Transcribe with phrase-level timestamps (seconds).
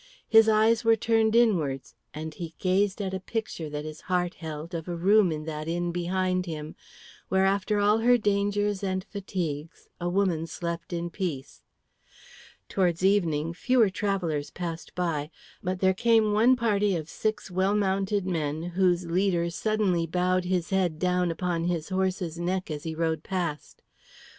[0.27, 4.73] His eyes were turned inwards, and he gazed at a picture that his heart held
[4.73, 6.75] of a room in that inn behind him,
[7.29, 11.61] where after all her dangers and fatigues a woman slept in peace.
[12.67, 15.29] Towards evening fewer travellers passed by,
[15.61, 20.71] but there came one party of six well mounted men whose leader suddenly bowed his
[20.71, 23.83] head down upon his horse's neck as he rode past.